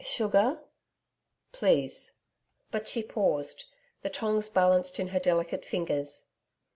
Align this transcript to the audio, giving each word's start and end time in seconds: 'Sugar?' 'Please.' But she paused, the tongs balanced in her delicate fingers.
'Sugar?' 0.03 0.63
'Please.' 1.51 2.13
But 2.71 2.87
she 2.87 3.03
paused, 3.03 3.65
the 4.01 4.09
tongs 4.09 4.49
balanced 4.49 4.99
in 4.99 5.09
her 5.09 5.19
delicate 5.19 5.63
fingers. 5.63 6.25